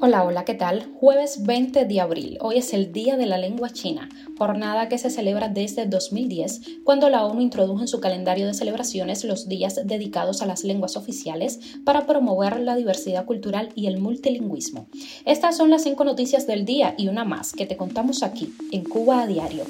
[0.00, 0.90] Hola, hola, ¿qué tal?
[0.94, 2.38] Jueves 20 de abril.
[2.40, 4.08] Hoy es el Día de la Lengua China,
[4.38, 9.24] jornada que se celebra desde 2010, cuando la ONU introdujo en su calendario de celebraciones
[9.24, 14.88] los días dedicados a las lenguas oficiales para promover la diversidad cultural y el multilingüismo.
[15.26, 18.84] Estas son las cinco noticias del día y una más que te contamos aquí, en
[18.84, 19.64] Cuba a Diario.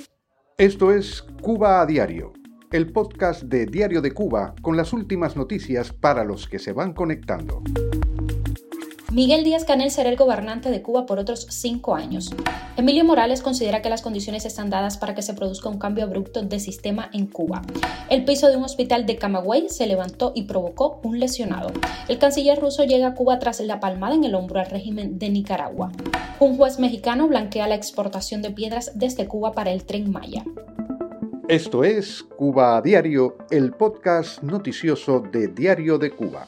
[0.59, 2.33] Esto es Cuba a Diario,
[2.71, 6.93] el podcast de Diario de Cuba con las últimas noticias para los que se van
[6.93, 7.63] conectando.
[9.13, 12.31] Miguel Díaz Canel será el gobernante de Cuba por otros cinco años.
[12.77, 16.43] Emilio Morales considera que las condiciones están dadas para que se produzca un cambio abrupto
[16.43, 17.63] de sistema en Cuba.
[18.09, 21.73] El piso de un hospital de Camagüey se levantó y provocó un lesionado.
[22.07, 25.29] El canciller ruso llega a Cuba tras la palmada en el hombro al régimen de
[25.29, 25.91] Nicaragua.
[26.39, 30.45] Un juez mexicano blanquea la exportación de piedras desde Cuba para el tren Maya.
[31.49, 36.47] Esto es Cuba a Diario, el podcast noticioso de Diario de Cuba.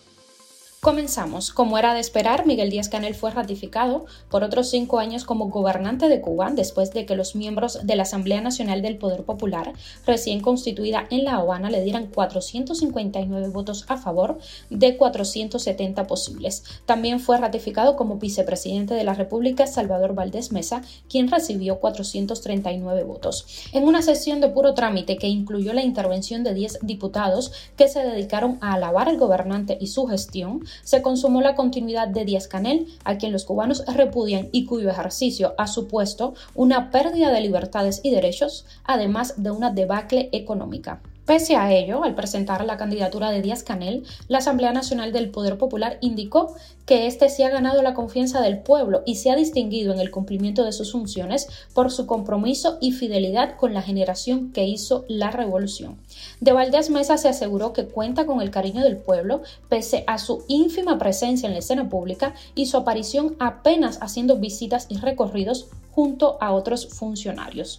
[0.85, 1.53] Comenzamos.
[1.53, 6.09] Como era de esperar, Miguel Díaz Canel fue ratificado por otros cinco años como gobernante
[6.09, 10.41] de Cuba después de que los miembros de la Asamblea Nacional del Poder Popular, recién
[10.41, 16.65] constituida en La Habana, le dieran 459 votos a favor de 470 posibles.
[16.85, 23.47] También fue ratificado como vicepresidente de la República Salvador Valdés Mesa, quien recibió 439 votos.
[23.73, 28.01] En una sesión de puro trámite que incluyó la intervención de 10 diputados que se
[28.01, 32.87] dedicaron a alabar al gobernante y su gestión, se consumó la continuidad de Díaz Canel,
[33.05, 38.11] a quien los cubanos repudian y cuyo ejercicio ha supuesto una pérdida de libertades y
[38.11, 41.01] derechos, además de una debacle económica.
[41.27, 45.57] Pese a ello, al presentar la candidatura de Díaz Canel, la Asamblea Nacional del Poder
[45.57, 46.53] Popular indicó
[46.85, 50.11] que éste se ha ganado la confianza del pueblo y se ha distinguido en el
[50.11, 55.31] cumplimiento de sus funciones por su compromiso y fidelidad con la generación que hizo la
[55.31, 55.97] revolución.
[56.41, 60.45] De Valdés Mesa se aseguró que cuenta con el cariño del pueblo pese a su
[60.49, 66.37] ínfima presencia en la escena pública y su aparición apenas haciendo visitas y recorridos junto
[66.41, 67.79] a otros funcionarios.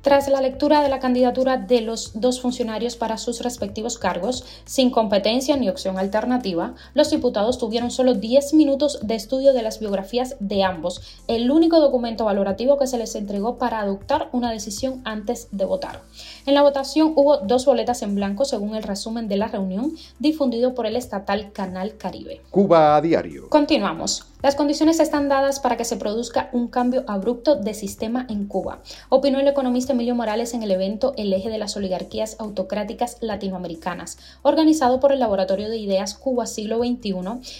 [0.00, 4.92] Tras la lectura de la candidatura de los dos funcionarios para sus respectivos cargos, sin
[4.92, 10.36] competencia ni opción alternativa, los diputados tuvieron solo 10 minutos de estudio de las biografías
[10.38, 15.48] de ambos, el único documento valorativo que se les entregó para adoptar una decisión antes
[15.50, 16.00] de votar.
[16.46, 20.76] En la votación hubo dos boletas en blanco según el resumen de la reunión difundido
[20.76, 22.40] por el estatal Canal Caribe.
[22.50, 23.48] Cuba a diario.
[23.48, 24.26] Continuamos.
[24.40, 28.82] Las condiciones están dadas para que se produzca un cambio abrupto de sistema en Cuba,
[29.08, 34.18] opinó el economista Emilio Morales en el evento El eje de las oligarquías autocráticas latinoamericanas,
[34.42, 37.14] organizado por el Laboratorio de Ideas Cuba Siglo XXI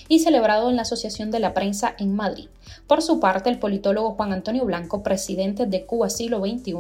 [0.08, 2.48] y celebrado en la Asociación de la Prensa en Madrid.
[2.86, 6.74] Por su parte, el politólogo Juan Antonio Blanco, presidente de Cuba Siglo XXI,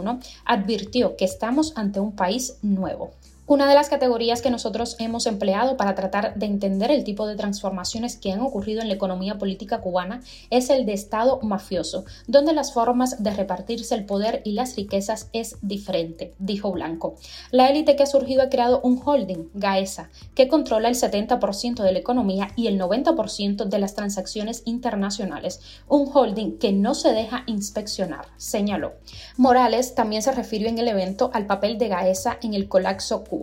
[0.44, 3.10] advirtió que estamos ante un país nuevo.
[3.50, 7.34] Una de las categorías que nosotros hemos empleado para tratar de entender el tipo de
[7.34, 10.20] transformaciones que han ocurrido en la economía política cubana
[10.50, 15.30] es el de Estado mafioso, donde las formas de repartirse el poder y las riquezas
[15.32, 17.16] es diferente, dijo Blanco.
[17.50, 21.92] La élite que ha surgido ha creado un holding, Gaesa, que controla el 70% de
[21.92, 27.44] la economía y el 90% de las transacciones internacionales, un holding que no se deja
[27.46, 28.92] inspeccionar, señaló.
[29.38, 33.37] Morales también se refirió en el evento al papel de Gaesa en el colapso cubano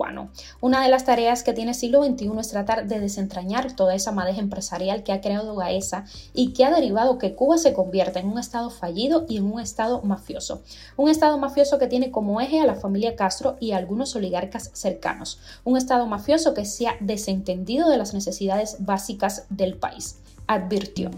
[0.60, 4.40] una de las tareas que tiene siglo XXI es tratar de desentrañar toda esa madeja
[4.40, 8.38] empresarial que ha creado Gaesa y que ha derivado que Cuba se convierta en un
[8.38, 10.62] Estado fallido y en un Estado mafioso.
[10.96, 14.70] Un Estado mafioso que tiene como eje a la familia Castro y a algunos oligarcas
[14.74, 15.38] cercanos.
[15.64, 21.10] Un Estado mafioso que se ha desentendido de las necesidades básicas del país, advirtió.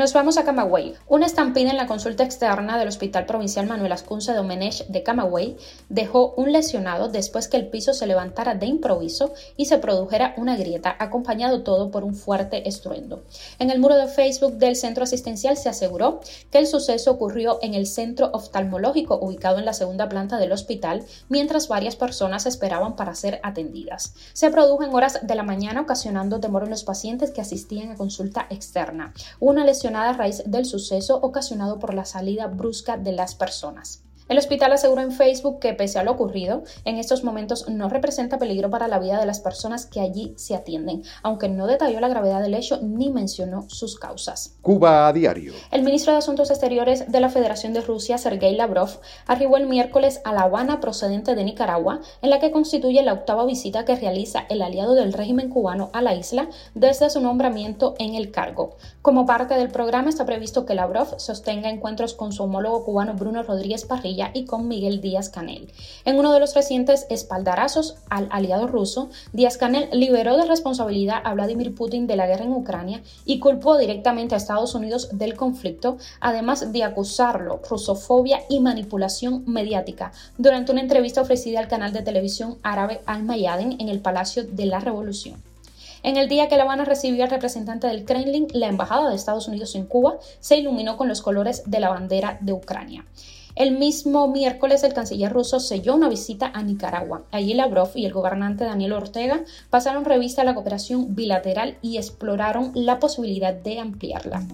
[0.00, 0.94] Nos vamos a Camagüey.
[1.08, 5.58] Una estampida en la consulta externa del Hospital Provincial Manuel Ascunza de de Camagüey
[5.90, 10.56] dejó un lesionado después que el piso se levantara de improviso y se produjera una
[10.56, 13.24] grieta, acompañado todo por un fuerte estruendo.
[13.58, 17.74] En el muro de Facebook del centro asistencial se aseguró que el suceso ocurrió en
[17.74, 23.14] el centro oftalmológico ubicado en la segunda planta del hospital, mientras varias personas esperaban para
[23.14, 24.14] ser atendidas.
[24.32, 27.96] Se produjo en horas de la mañana, ocasionando temor en los pacientes que asistían a
[27.96, 29.12] consulta externa.
[29.40, 34.02] Una lesión a raíz del suceso ocasionado por la salida brusca de las personas.
[34.30, 38.38] El hospital aseguró en Facebook que pese a lo ocurrido, en estos momentos no representa
[38.38, 42.06] peligro para la vida de las personas que allí se atienden, aunque no detalló la
[42.06, 44.54] gravedad del hecho ni mencionó sus causas.
[44.62, 45.52] Cuba a diario.
[45.72, 50.20] El ministro de Asuntos Exteriores de la Federación de Rusia, Sergei Lavrov, arribó el miércoles
[50.24, 54.44] a La Habana procedente de Nicaragua, en la que constituye la octava visita que realiza
[54.48, 58.76] el aliado del régimen cubano a la isla desde su nombramiento en el cargo.
[59.02, 63.42] Como parte del programa está previsto que Lavrov sostenga encuentros con su homólogo cubano Bruno
[63.42, 65.72] Rodríguez Parrilla Y con Miguel Díaz Canel.
[66.04, 71.32] En uno de los recientes espaldarazos al aliado ruso, Díaz Canel liberó de responsabilidad a
[71.32, 75.96] Vladimir Putin de la guerra en Ucrania y culpó directamente a Estados Unidos del conflicto,
[76.20, 82.58] además de acusarlo rusofobia y manipulación mediática durante una entrevista ofrecida al canal de televisión
[82.62, 85.42] árabe Al Mayadin en el Palacio de la Revolución.
[86.02, 89.48] En el día que La Habana recibió al representante del Kremlin, la Embajada de Estados
[89.48, 93.04] Unidos en Cuba se iluminó con los colores de la bandera de Ucrania.
[93.56, 97.24] El mismo miércoles, el canciller ruso selló una visita a Nicaragua.
[97.32, 102.70] Allí Lavrov y el gobernante Daniel Ortega pasaron revista a la cooperación bilateral y exploraron
[102.74, 104.46] la posibilidad de ampliarla.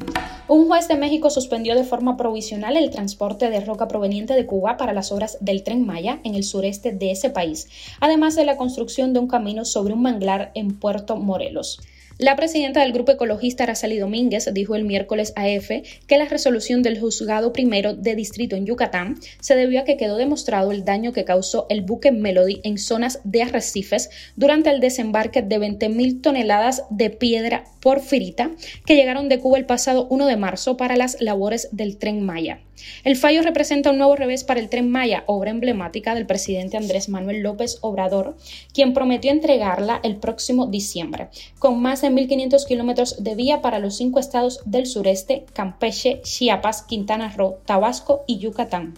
[0.49, 4.77] Un juez de México suspendió de forma provisional el transporte de roca proveniente de Cuba
[4.77, 7.69] para las obras del tren Maya en el sureste de ese país,
[8.01, 11.81] además de la construcción de un camino sobre un manglar en Puerto Morelos.
[12.19, 16.81] La presidenta del Grupo Ecologista, Araceli Domínguez, dijo el miércoles a EFE que la resolución
[16.83, 21.13] del juzgado primero de distrito en Yucatán se debió a que quedó demostrado el daño
[21.13, 26.85] que causó el buque Melody en zonas de arrecifes durante el desembarque de 20.000 toneladas
[26.89, 28.51] de piedra porfirita
[28.87, 32.61] que llegaron de Cuba el pasado 1 de marzo para las labores del tren Maya.
[33.05, 37.09] El fallo representa un nuevo revés para el tren Maya, obra emblemática del presidente Andrés
[37.09, 38.37] Manuel López Obrador,
[38.75, 41.29] quien prometió entregarla el próximo diciembre,
[41.59, 46.82] con más de 1.500 kilómetros de vía para los cinco estados del sureste, Campeche, Chiapas,
[46.82, 48.94] Quintana Roo, Tabasco y Yucatán.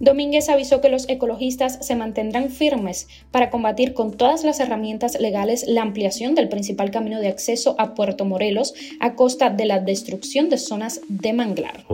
[0.00, 5.66] Domínguez avisó que los ecologistas se mantendrán firmes para combatir con todas las herramientas legales
[5.68, 10.48] la ampliación del principal camino de acceso a Puerto Morelos a costa de la destrucción
[10.48, 11.84] de zonas de manglar.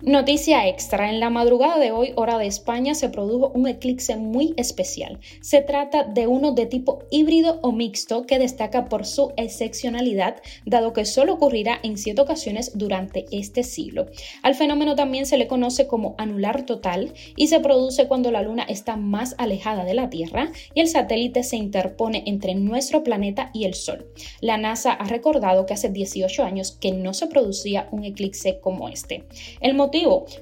[0.00, 4.54] Noticia extra, en la madrugada de hoy, hora de España, se produjo un eclipse muy
[4.56, 5.18] especial.
[5.40, 10.92] Se trata de uno de tipo híbrido o mixto que destaca por su excepcionalidad, dado
[10.92, 14.06] que solo ocurrirá en siete ocasiones durante este siglo.
[14.42, 18.62] Al fenómeno también se le conoce como anular total y se produce cuando la Luna
[18.62, 23.64] está más alejada de la Tierra y el satélite se interpone entre nuestro planeta y
[23.64, 24.06] el Sol.
[24.40, 28.88] La NASA ha recordado que hace 18 años que no se producía un eclipse como
[28.88, 29.24] este.
[29.60, 29.74] El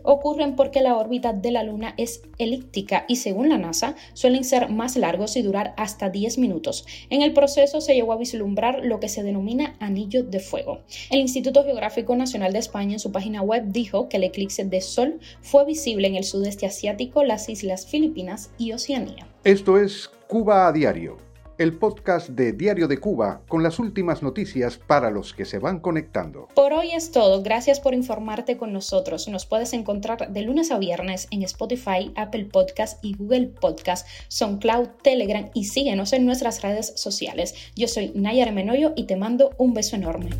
[0.02, 4.68] ocurre porque la órbita de la Luna es elíptica y según la NASA suelen ser
[4.68, 6.86] más largos y durar hasta 10 minutos.
[7.10, 10.80] En el proceso se llegó a vislumbrar lo que se denomina anillo de fuego.
[11.10, 14.80] El Instituto Geográfico Nacional de España en su página web dijo que el eclipse de
[14.80, 19.26] Sol fue visible en el sudeste asiático las Islas Filipinas y Oceanía.
[19.44, 21.18] Esto es Cuba a Diario,
[21.58, 25.80] el podcast de Diario de Cuba con las últimas noticias para los que se van
[25.80, 26.48] conectando.
[26.54, 29.28] Por hoy es todo, gracias por informarte con nosotros.
[29.28, 34.88] Nos puedes encontrar de lunes a viernes en Spotify, Apple Podcast y Google Podcast, SoundCloud,
[35.02, 37.54] Telegram y síguenos en nuestras redes sociales.
[37.74, 40.30] Yo soy Nayar Menoyo y te mando un beso enorme.